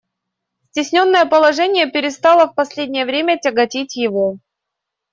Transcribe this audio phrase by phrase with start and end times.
[0.71, 4.39] Cтесненное положение перестало в последнее время тяготить его.